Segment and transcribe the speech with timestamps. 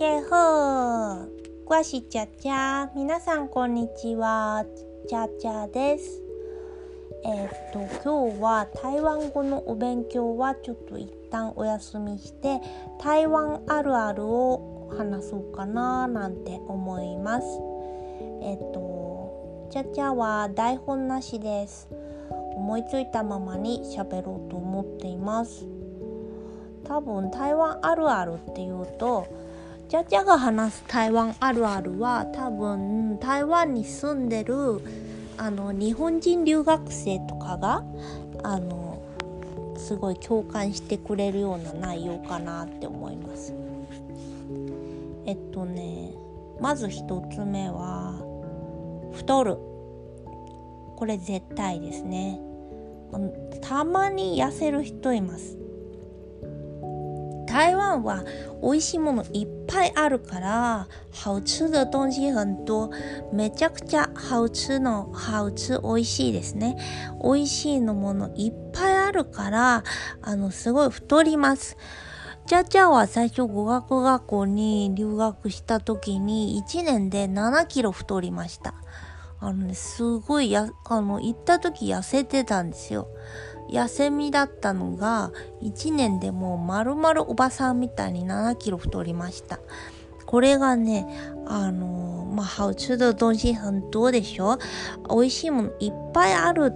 [0.00, 1.28] 家好，
[1.66, 2.90] 我是佳佳。
[2.94, 4.64] 皆さんこんにちは。
[5.06, 6.22] チャチャです。
[7.22, 12.62] えーっと今日は台湾語のお勉強はちょっと一旦お休みして
[12.98, 17.46] 台湾あるあるを話そうかななんて思います。
[18.40, 21.90] えーっとチャチャは台本なしです。
[22.56, 25.66] 思いついたままに喋ろうと思っています。
[26.84, 29.26] 多分台湾あるあるっていうと
[29.90, 34.80] ジャジャが話す台湾あるあるは多分台湾に住んでる
[35.36, 37.82] あの日本人留学生とかが
[38.44, 39.02] あの
[39.76, 43.52] すごい共感してくれるような内容かなって思います。
[45.26, 46.12] えっとね
[46.60, 48.14] まず一つ目は
[49.12, 49.56] 太る。
[50.94, 52.40] これ絶対ですね。
[53.60, 55.58] たまに痩せる人います。
[57.50, 58.22] 台湾は
[58.62, 60.86] 美味しいものいっぱいあるから
[61.24, 62.90] 好吃的東西很多。
[63.32, 66.76] めちゃくちゃ好吃の好吃美味しいですね。
[67.22, 69.82] 美味しいのものいっぱいあるから
[70.22, 71.76] あのすごい太ります。
[72.46, 78.74] じゃじゃは最初語学学校に留学した時に1年で7キロ太りました。
[79.40, 83.08] あのねすごいやあの行った時痩せてたんですよ。
[83.72, 85.32] 痩せ身だったのが
[85.62, 89.60] 1年でもう丸々おばさんみたいに7キロ太りました。
[90.26, 91.06] これがね
[91.46, 94.58] あのまあ好吃的东西很多でしょ
[95.08, 96.72] 美味しいものいっぱいある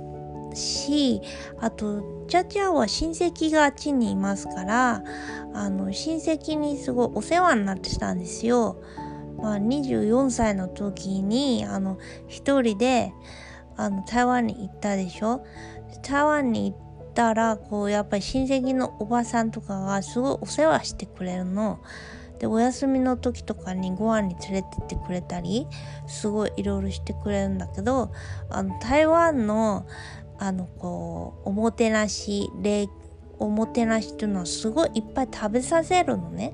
[0.54, 1.20] し
[1.60, 5.04] あとジャジャは親戚があっちにいますから
[5.52, 8.80] あの親戚にすごいお世話になってたんですよ。
[9.36, 13.12] まあ、24歳の時にあの一人で
[13.76, 15.44] あの台湾に行ったでしょ？
[16.02, 16.83] 台湾に行っ
[17.14, 21.80] たらこうやっぱり親戚のおばさんとかがすごいお世話してくれるの。
[22.38, 25.68] でお休みの時とかにご飯に連れてってくれたり
[26.08, 28.12] すごいいろいろしてくれるんだけど
[28.50, 29.86] あの台湾の
[30.38, 32.88] あのこうおもてなし礼
[33.38, 36.52] おもてなしっていうのはすごいいっぱい食べさせるのね。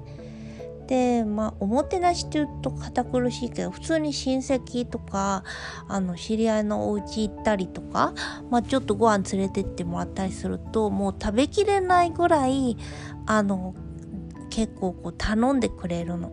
[0.90, 5.44] でまあおもてなしって言うと堅苦しいけど普通に親戚とか
[5.88, 8.12] あの知り合いのお家行ったりとか、
[8.50, 12.76] まあ、ちょっとご飯連れてってもらったりするともう食べきれないぐらい
[13.26, 13.76] あの
[14.50, 16.32] 結構こう頼んでくれるの。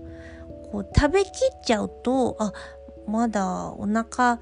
[0.71, 1.31] こう食べきっ
[1.63, 2.51] ちゃうとあ
[3.07, 4.39] まだお腹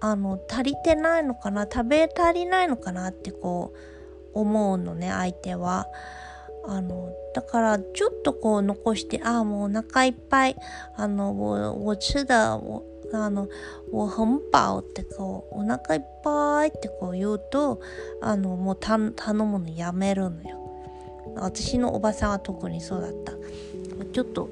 [0.00, 3.72] あの足りてないのかな食べ足りないのかなってこ
[4.34, 5.86] う思うのね相手は。
[6.66, 10.56] あのだからちょっとこう残してああもうお腹いっぱい
[10.96, 12.82] あの我我吃的我
[13.12, 13.48] あの
[13.92, 17.80] 我很饱ってこうお腹いっぱいってこう言うと
[18.20, 19.12] あのもう頼
[19.44, 20.62] むのやめるのよ。
[21.36, 23.32] 私のおばさんは特にそうだった。
[24.12, 24.48] ちょっと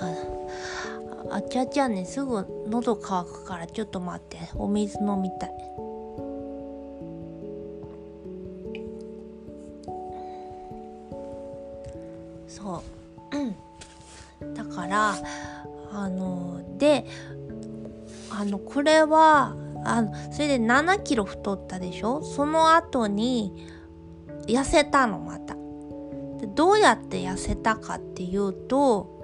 [0.00, 4.38] ああちゃちゃねすぐ喉乾くからちょっと待って。
[4.56, 5.50] お水飲みたい。
[15.92, 17.06] あので
[18.30, 22.22] あのこれはあのそれで7キロ太ったでしょ？
[22.22, 23.66] その後に
[24.46, 25.54] 痩せたのまた。
[26.38, 29.20] でどうやって痩せたかっていうと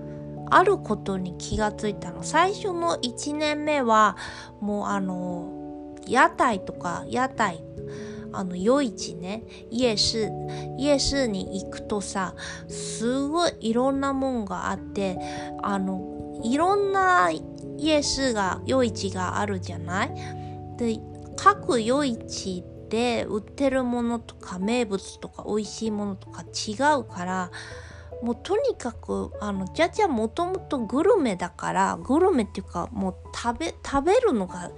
[0.51, 2.23] あることに気がついたの。
[2.23, 4.17] 最初の1年目は
[4.61, 7.65] もうあの屋台とか屋台
[8.33, 9.45] あの夜市ね。
[9.71, 10.29] 夜市。
[10.79, 12.35] 夜市に行くとさ
[12.69, 15.19] すごいいろんなもんがあって
[15.63, 17.31] あのいろんな
[17.79, 20.11] 夜市が夜市があるじゃない？
[20.77, 20.99] で
[21.37, 27.51] 各夜市で売ってるものとか名物とか美味しいものとか違うから
[28.23, 34.71] もうとにかくあのじゃじゃもともとグルメだからグルメっていうかもう食べ食べるのが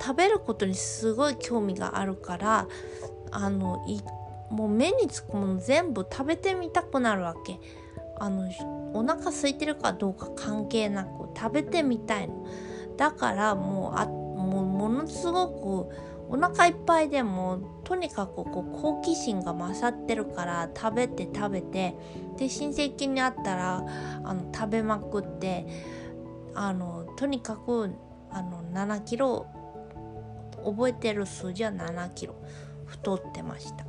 [0.00, 2.68] 食べることにすごい興味があるから
[3.30, 4.00] あのい
[4.50, 7.58] もう目につくもの全部食べてみたくなるわけ。
[8.18, 8.50] あの
[8.92, 12.44] お腹空いてるかどうか関係なく食べてみたいの。
[12.96, 15.48] だからもうあもうものすご
[15.88, 21.96] くお腹いっぱいでもとにかくこう好奇心が勝ってるから食べて食べて
[22.36, 23.84] で親戚に会ったら
[24.22, 25.66] あの食べまくって
[26.54, 27.90] あのとにかく
[28.30, 29.46] あの7キロ
[30.64, 32.34] 覚えてる数字は7キロ
[32.86, 33.84] 太ってました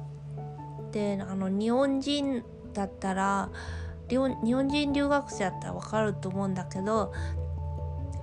[0.91, 3.49] であの日本人だったら
[4.09, 7.13] 日本人留学生だったら分かると思うんだけど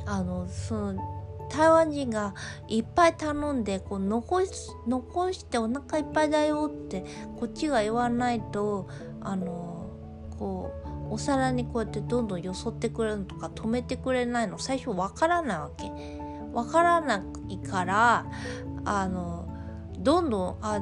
[0.06, 1.19] あのその
[1.50, 2.35] 台湾人が
[2.69, 4.53] いっぱい頼んでこう残し
[4.87, 7.05] 残してお腹いっぱいだよって
[7.39, 8.89] こっちが言わないと
[9.23, 9.91] あの
[10.39, 10.71] こ
[11.11, 15.91] うお皿にこうやってどんどんよそってくれるのとか止めてくれないの最初わからないわけ。
[16.59, 18.27] わからないから
[18.85, 19.49] あの
[20.01, 20.81] どんどんあ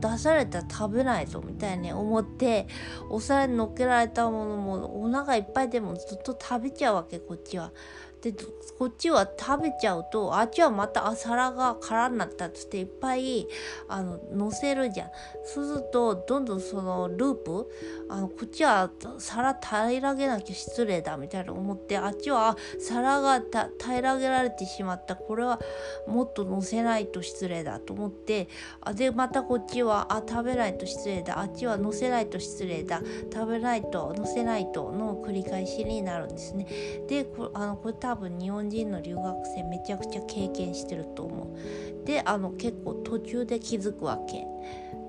[0.00, 2.68] 出されたら食べないぞみたいに思って
[3.10, 7.72] お皿にのっけられたものもお腹いっぱいでもずっと食べちゃうわけこっちは。
[8.20, 8.34] で
[8.78, 13.46] こっちは食べちゃうとあっちはまた皿が空になったっつっていっぱい
[13.88, 15.10] あの乗せるじゃん。
[15.44, 17.70] そうするとどんどんそのループ
[18.08, 25.16] あのこっちは皿平らげなきゃ失礼だみたいな思ってあっちは皿が平らげられてしまった。
[25.16, 25.60] これは
[26.06, 28.48] もっと乗せないと失礼だと思って
[28.80, 31.38] あでまたこっちはあ食べないと失礼だ。
[31.38, 33.00] あっちは乗せないと失礼だ。
[33.32, 36.66] 食べないと乗せないとの繰り返しになるんですね。
[37.06, 42.06] でこあのこれ多分日本人の留学生めちゃくちゃ経験してると思う。
[42.06, 44.46] であの結構途中で気づくわけ。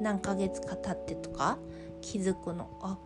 [0.02, 1.58] 何ヶ月か経ってとか。
[2.02, 2.70] 気づくの。
[2.82, 2.98] あ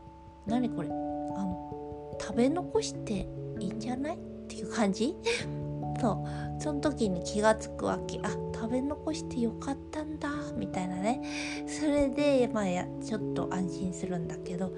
[0.48, 0.90] 何これ。
[0.90, 3.28] あの食べ残して
[3.60, 4.16] いいんじゃない？
[4.16, 4.18] っ
[4.48, 5.16] ていう感じ？
[6.02, 6.60] そう。
[6.60, 8.20] その時に気が付くわけ。
[8.24, 10.28] あ食べ残してよかったんだ。
[10.58, 11.22] みたいなね。
[11.68, 14.74] それでまあやちょっと安心するんだけど。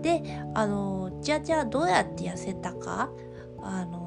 [0.00, 0.22] で
[0.54, 3.10] あのじゃあじゃあどうやって痩せたか？
[3.60, 4.03] あの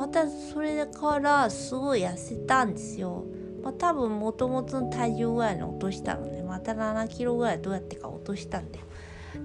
[0.00, 3.26] またそれからすごい痩せたんですよ。
[3.62, 8.86] まあ、多分もともとの体重ぐらいに落としたのでまた7キロぐらいどうやってか落としたんだよ。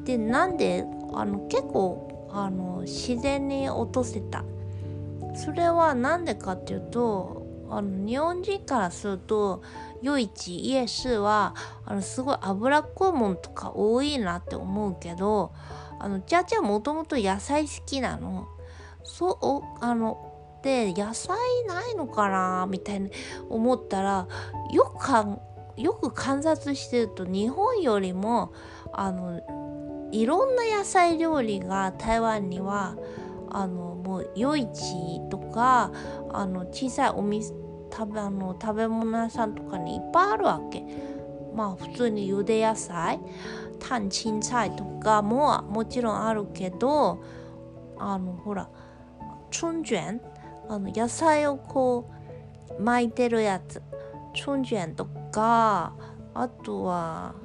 [0.05, 4.45] でなんであの結構あの自然に落とせた。
[5.35, 9.61] それは何でかっていうとあの日本人からすると
[10.01, 11.53] 夜市イエスは
[11.83, 15.51] あのすごい脂っこいもんとか多いなって思うけど
[15.99, 18.47] あのじゃあじゃあもともと野菜好きなの？
[19.03, 20.31] そうあの
[20.65, 22.67] って野菜ないのかな？
[22.67, 23.11] みたいに
[23.49, 24.27] 思ったら
[24.71, 25.39] よくかん
[25.77, 28.51] よく観察してると日本よりも
[28.91, 32.97] あのいろんな野菜料理が台湾には
[33.51, 35.91] あのもう夜市とか
[36.31, 37.53] あの小さいお店
[37.93, 40.83] 食べあの食べ物屋さんとかにいっぱいあるわけ。
[41.53, 43.19] まあ普通にゆで野菜
[43.79, 47.23] 炭青菜とかももちろんあるけど
[47.97, 48.67] あのほら
[49.51, 50.19] 春卷
[50.67, 52.09] あの野菜をこ
[52.79, 53.81] う巻いてるやつ。
[54.37, 55.93] 春卷とか
[56.33, 57.35] あとは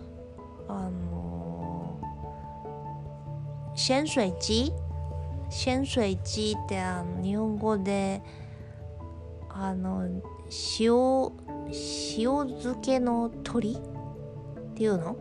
[0.66, 2.00] あの
[3.76, 4.72] 潜水鸡
[5.48, 8.22] 潜水鸡ってあの日本語で
[9.48, 10.08] あの
[10.80, 11.32] 塩
[12.18, 13.78] 塩漬けの鳥っ
[14.74, 15.16] ていうの？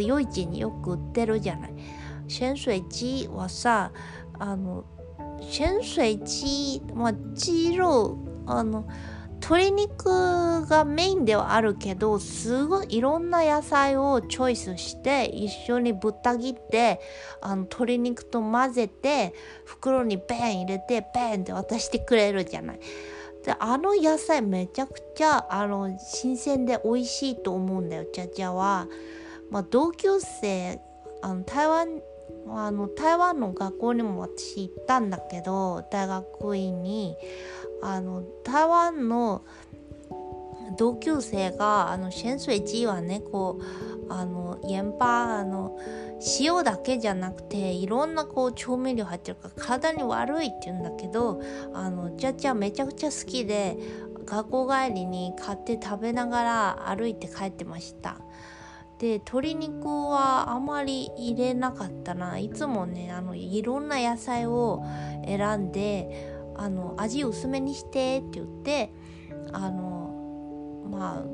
[0.00, 1.74] 夜市によく売ってるじゃない。
[2.26, 3.92] 潜水鸡はさ
[4.38, 4.84] あの
[5.50, 8.86] 潜水鸡、まあ、鸡肉あの
[9.44, 17.00] 鶏肉がメインではあるけどすごいいろんな野菜をチョイスして一緒にぶった切って
[17.42, 19.34] あの鶏肉と混ぜて
[19.66, 22.80] 袋にペン入れてペンって渡してくれるじゃない。
[23.44, 28.88] であの野菜めちゃくちゃあの新鮮で美味しいと思うんだよチャチャは。
[29.50, 30.80] まあ、同級生
[31.20, 32.00] あの台湾
[32.48, 37.16] あの台湾の学校にも私行ったんだけど大学院に
[37.82, 39.42] あの台湾の
[40.76, 45.78] 同級生があの潜水機はねこうあの塩巴あの
[46.40, 51.40] 塩だけじゃなくていろんなこう調味料入ってるから体に悪いって言うんだけど
[51.74, 53.76] あのじゃじゃめちゃくちゃ好きで
[54.24, 58.18] 学校帰りに買って食べながら歩いて帰ってました。
[58.98, 62.38] で鶏肉はあまり入れなかったな。
[62.38, 64.84] いつもねあのいろんな野菜を
[65.26, 68.92] 選んであの味薄めにしてって言って
[69.52, 71.24] あのまあ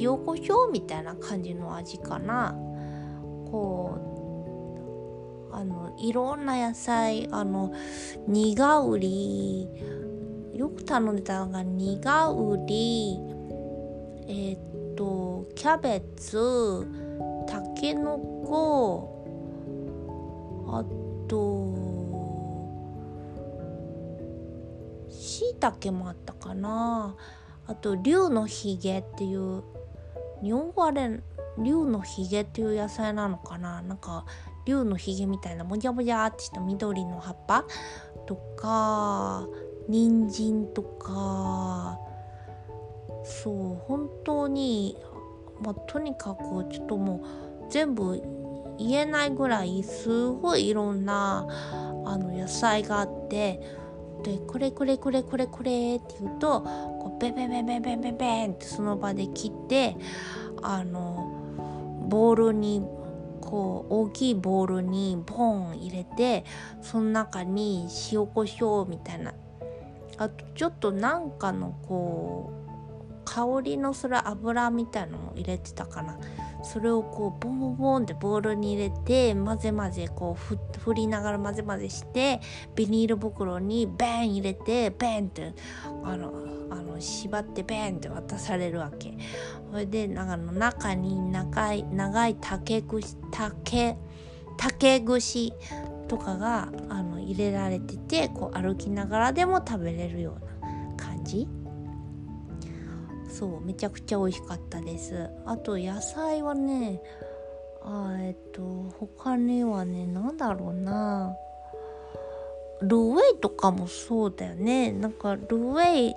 [0.00, 2.56] 塩コショウみたいな感じの味かな。
[3.50, 3.98] こ
[5.50, 7.72] うあのいろんな野菜あの
[8.26, 9.68] 苦うり
[10.54, 13.18] よく頼んでたのが苦うり
[14.28, 14.71] えー、っ
[15.02, 16.86] とキャベツ
[17.48, 19.26] たけのこ
[20.68, 20.84] あ
[21.28, 21.74] と
[25.10, 27.16] しいたけもあったかな。
[27.66, 29.64] あと竜のひげっていう
[30.42, 31.20] 日本語あれ
[31.58, 33.82] 竜のひげっていう野菜なのかな。
[33.82, 34.24] なんか
[34.66, 37.64] 竜のひげみたいなもじゃもじゃってした緑の葉っぱ
[38.26, 39.48] とか
[39.88, 41.98] 人参とか
[43.24, 44.96] そう本当に、
[45.60, 48.20] まあ、とにかくちょっともう全部
[48.78, 51.46] 言えないぐらいすごいいろんな
[52.04, 53.60] あの野菜があって
[54.24, 59.96] でこれこれこれこれこれって言うとこうベベベベベベベンってその場で切って
[60.62, 62.82] あのボウルに
[63.40, 66.44] こう大きいボウルにボン入れて
[66.80, 69.34] その中に塩コショウみたいな。
[70.18, 72.61] あとちょっとなんかのこう
[73.24, 76.18] 香りのする油みたいのも入れてたかな。
[76.64, 82.40] それをこうボンボンボンってボウルに入れて混ぜ混ぜこう振りながら混ぜ混ぜして
[82.76, 85.54] ビニール袋にベン入れてベンって
[86.04, 86.32] あの
[86.70, 89.16] あの縛ってベンって渡されるわけ。
[89.70, 93.96] それでなんかの中に長い長い竹串竹
[94.56, 95.52] 竹串
[96.08, 101.48] とかがあの入れられててこう歩きながらでも食べれるような感じ。
[103.32, 105.30] そうめちゃくちゃ美味しかったです。
[105.46, 107.00] あと野菜はね
[107.82, 108.62] あえっと
[109.00, 111.34] 他にはね何だろうな。
[112.82, 114.92] ルウェイとかもそうだよね。
[114.92, 116.14] なんかルウェイ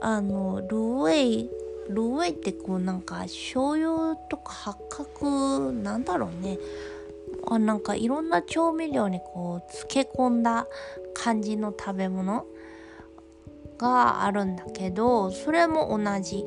[0.00, 1.50] あのルウェイ
[1.88, 6.58] ルウェイってこうなんか醤油とか八角なんだろうね。
[7.46, 10.66] あなんかいろんな調味料にこう漬け込んだ
[11.14, 12.46] 感じの食べ物。
[13.78, 16.44] があるんだけどそれも同じ。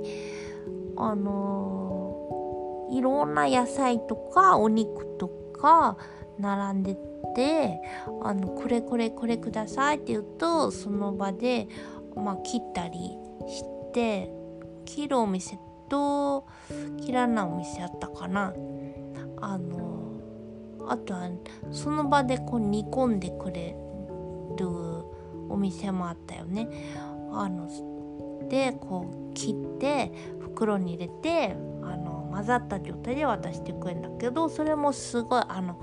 [0.99, 5.97] あのいろんな野菜とかお肉とか
[6.39, 6.97] 並んで
[7.35, 7.81] て
[8.23, 11.67] あのこれこれこれくださいって言うとその場で、
[12.15, 13.17] まあ、切ったり
[13.47, 14.31] して
[14.85, 16.47] 切るお店と
[16.99, 18.53] 切らないお店あったかな。
[19.39, 20.13] あの
[20.89, 21.29] あとは
[21.71, 23.75] その場でこう煮込んでくれ
[24.57, 24.96] る
[25.49, 26.69] お店もあったよね。
[27.31, 27.67] あの
[28.49, 35.81] でこう切って袋に入れてあの混ざった状態で渡してくれるんだけどそれもすごいあの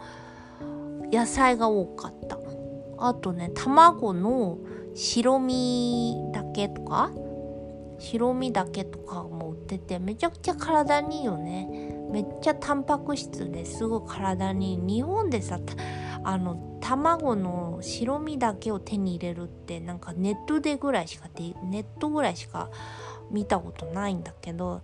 [1.12, 2.38] 野菜が多かった。
[2.96, 4.58] あとね卵の
[4.94, 7.10] 白身だけとか
[7.98, 11.68] 白身だけとかも売っててめちゃくちゃ体にいいよね。
[12.10, 15.58] めっちゃタンパク質ですごい体に日本でさ
[16.24, 22.70] あの卵の白身だけを手に入れるってなんかネットでぐらいしかネットぐらいしか
[23.30, 24.80] 見たことないんだけど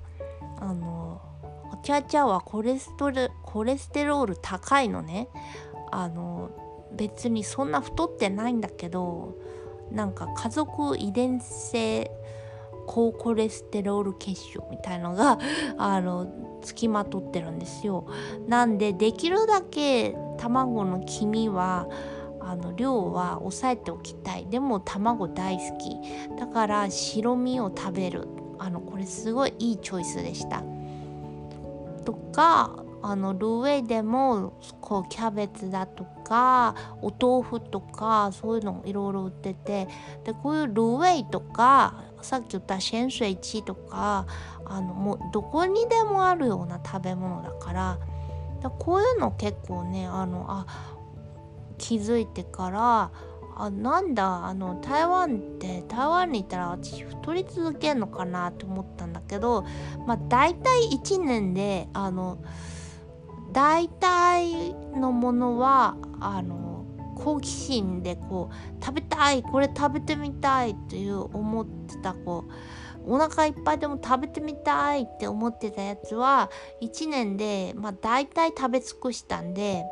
[0.58, 1.20] あの
[1.72, 5.28] お茶茶はコレストレコレステロール高いのね。
[5.92, 6.50] あの
[6.92, 9.36] 別にそんな太ってないんだけど
[9.90, 12.10] なんか家族遺伝性
[12.92, 15.38] 高コレステロール結晶みたいのが
[15.78, 18.04] あのつきまとってるんですよ。
[18.48, 21.86] なんでできるだけ卵の黄身は
[22.40, 24.46] あの量は抑えておきたい。
[24.46, 26.00] でも卵大好き。
[26.36, 28.26] だから白身を食べる。
[28.58, 30.64] あのこれすごいいいチョイスでした。
[32.04, 39.88] とかあのルーウェイでもこうキャベツだとかお豆腐とかそういうのいろいろ売ってて
[40.24, 44.26] でこういうルウェイとかさっき言ったシェンシュエチとか
[44.64, 47.98] あのもうどこにでもあるような食べ物だから
[48.62, 50.66] だこういうの結構ねあのあ
[51.78, 53.10] 気づいてから
[53.56, 59.64] あなんだあの台湾って台湾にいたら私太り続けるのかなって思ったんだけど
[60.06, 62.38] まあ大体1年であの
[63.52, 66.84] 大体のものはあの
[67.16, 72.44] 好奇心でこう食べたいこれ食べてみたいっていう思ってたこ
[73.06, 76.50] うお腹いっぱいでも食べてみたいって思ってたやつは
[76.82, 79.84] 1年でまあ大体食べ尽くしたんで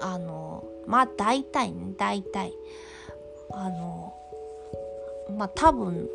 [0.00, 2.52] あのまあ大体ね大体
[3.52, 4.14] あの
[5.36, 6.08] まあ多分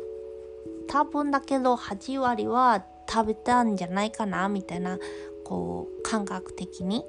[0.88, 4.98] 多分だけど8割は食べたんじゃないかなみたいな
[5.44, 7.04] こう感覚的に。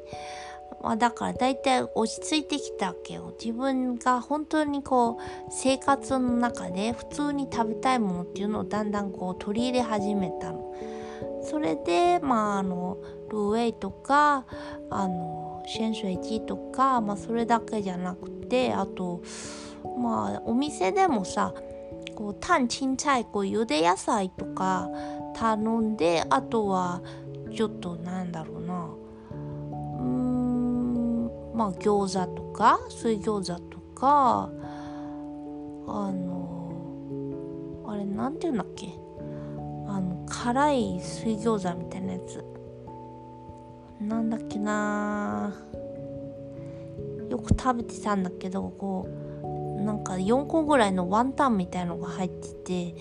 [0.84, 3.34] まあ、だから大体落ち着いてきたわけよ。
[3.40, 10.74] 自分が本当にこう生活の中で普通に食べたいものっていうのをだんだんこう取り入れ始めたの。
[11.44, 12.98] それでまああの
[13.30, 14.46] ルーウェイとか
[14.90, 19.22] あのシェンシュエチとか、まあ、それだけじゃなくてあと
[19.98, 21.54] まあお店でもさ
[22.16, 24.90] こうタンチンチャイこう茹で野菜とか
[25.36, 27.02] 頼んであとは
[27.56, 28.91] ちょっとなんだろうな
[31.62, 34.50] まあ餃子とか水餃子とか
[35.88, 38.88] あのあれなんていうんだっけ？
[39.88, 42.44] あの辛い水餃子みたいなやつ。
[44.02, 45.54] なんだっけな
[47.30, 49.08] よく食べてたんだけどこ
[49.78, 52.96] うなんか4個ぐらいのワンタンみたいのが入ってて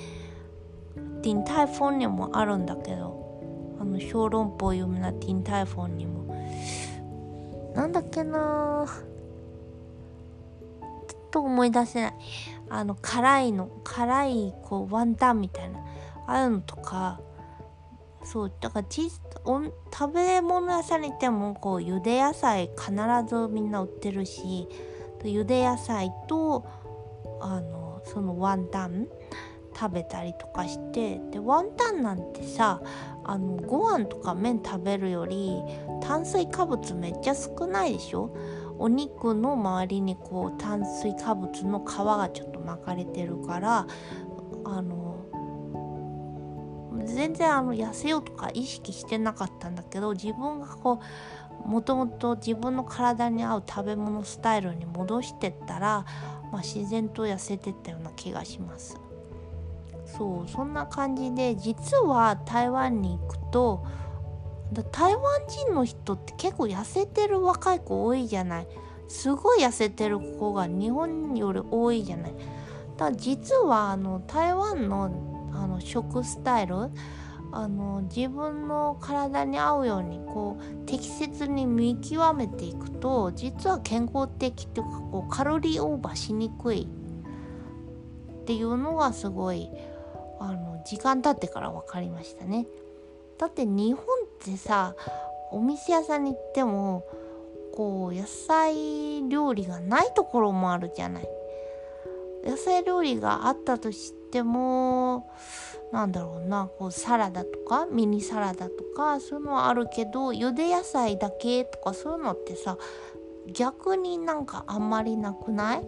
[1.23, 6.20] ディンタイフォンにもあるんだけどあの小籠包有名なティンタイフォンにも
[7.75, 8.87] なんだっけな
[11.09, 12.15] ちょっと思い出せない。
[12.69, 13.71] あの辛いの。
[13.85, 15.79] 辛いこうワンタンみたいな。
[16.27, 17.21] ああいうのとか。
[18.25, 18.53] そう。
[18.61, 19.09] だからち
[19.45, 19.63] お
[19.93, 22.93] 食べ物屋さんに行ってもこう茹で野菜必
[23.27, 24.69] ずみんな売ってるし
[25.23, 26.67] 茹で野菜と
[27.41, 29.07] あのそのワンタン
[29.81, 32.83] 食べたりとかしてでワンタンなんてさ
[33.25, 35.63] あのご飯とか麺食べるより
[36.03, 38.37] 炭水化物めっちゃ少ないでしょ？
[38.79, 43.87] お肉の周りにこう炭水化物の皮がちょっと巻かれてるから
[44.65, 45.25] あの
[47.05, 51.01] 全然あの痩せようとか意識してなかったんだけど自分がこ
[51.65, 56.05] うもともと自分の体に合う食べ物スタイルに戻してったら、
[56.51, 58.99] まあ、自然と痩せてったような気がします。
[60.21, 63.87] そうそんな感じで実は台湾に行くと
[64.93, 68.69] 台湾人の人って結構痩せてる若い子多いじゃない。
[69.09, 72.35] すごい痩せてる子が日本より多いじゃない。
[72.99, 76.91] だ実はあの台湾のあの食スタイル
[77.53, 86.87] あの自分の体に合うようにこう適切に見極めていくと実は健康的というかこうカロリーオーバーしにくい
[88.43, 89.71] っていうのがすごい
[90.41, 92.67] あの時間経ってから分かりましたね。
[93.39, 94.07] だって日本っ
[94.45, 94.95] てさ
[95.53, 97.05] お店屋さんに行っても
[97.73, 101.29] こう野菜料理がないところもあるじゃない。
[102.45, 105.31] 野菜料理があったとしても
[105.93, 112.79] なんだろうなこうサラダとかミニサラダとかそういうのはあるけど茹で野菜だけとかそういうのってさ
[113.53, 115.83] 逆になんかあんまりなくない？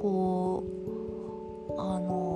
[0.00, 0.62] こ
[1.70, 2.27] うあの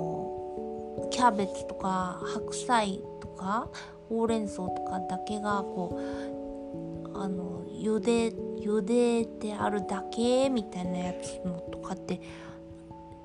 [1.13, 3.69] キャベツとか白菜とか
[4.09, 6.01] ほうれん草とかだけがこ
[7.13, 12.19] うあの茹で茹でてあるだけみたいなやつのとかって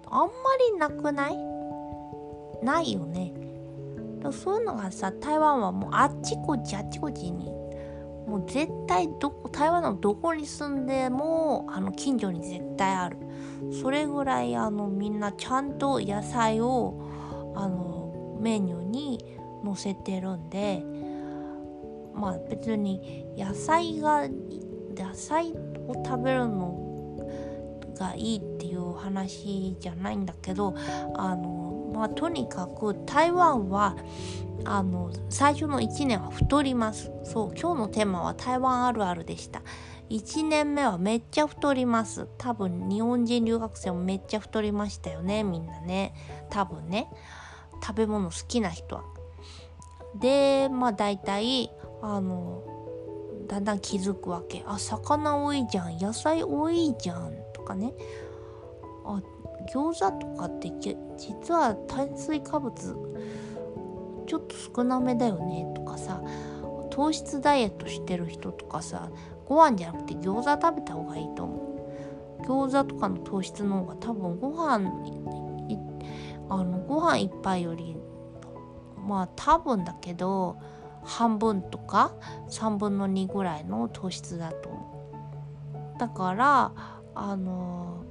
[0.06, 0.28] あんま
[0.70, 1.36] りなくない？
[2.62, 3.32] ないよね。
[4.32, 7.46] そういうのがさ台湾はもうあっちこっちあっちこっちに
[8.26, 13.16] もう絶対どこ台湾のどこに住んでもあの近所に絶対ある。
[13.80, 17.07] それぐらいあのみんなちゃんと野菜を
[17.54, 19.24] あのメニューに
[19.64, 20.82] 載せてるんで
[22.14, 25.52] まあ別に野菜が野菜
[25.86, 26.88] を食べるの
[27.98, 30.74] がいいっていう話じゃないんだけど
[31.14, 33.96] あの、まあ、とにかく台湾は
[34.64, 37.12] あの最初の1年は太ります。
[37.24, 39.62] そう今日のテーマは台湾あるあるでした。
[40.10, 42.26] 1年目はめっちゃ太ります。
[42.38, 46.14] 多分日本人留学生もめっちゃ太りましたよねみんなね。
[46.50, 47.10] 多分ね。
[47.82, 49.04] 食べ物好きな人は。
[50.18, 52.62] でまあ大体あの
[53.46, 54.64] だんだん気づくわけ。
[54.66, 55.98] あ魚多いじゃん。
[55.98, 57.32] 野菜多いじゃん。
[57.52, 57.92] とかね。
[59.04, 59.20] あ
[59.74, 60.72] 餃子とかって
[61.18, 62.74] 実は炭水化物
[64.26, 65.66] ちょっと少なめだよね。
[65.74, 66.22] とかさ。
[66.90, 69.10] 糖質ダイエットしてる人とかさ。
[69.48, 71.64] ご飯じゃなくて餃子食べた方がいいと思
[72.40, 72.42] う。
[72.42, 74.90] 餃子とかの糖質の方が多分ご飯
[76.50, 77.96] あのご飯一杯より
[79.06, 80.56] まあ多分だけど
[81.02, 82.14] 半分とか
[82.50, 84.78] 3分の2ぐらいの糖質だと思
[85.96, 85.98] う。
[85.98, 86.72] だから
[87.14, 88.04] あの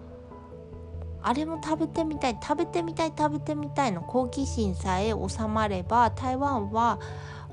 [1.21, 6.99] あれも食べてみたい食べてみたい食べてみたいの好奇心さえ収まれば台湾は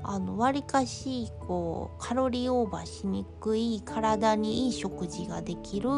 [0.07, 5.89] あの割かしこうカロリーオーバーしにくい体にいい食事ができる。